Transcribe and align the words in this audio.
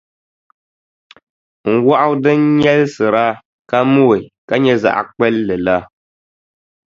N 1.71 1.75
wɔɣu 1.85 2.11
din 2.23 2.41
nyɛlisira 2.59 3.25
ka 3.69 3.77
mooi 3.93 4.21
ka 4.47 4.55
nyɛ 4.63 4.73
zaɣʼ 4.83 5.05
kpulli 5.15 5.55
la. 5.65 5.77